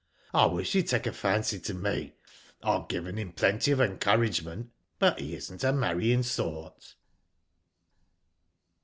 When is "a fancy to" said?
1.05-1.75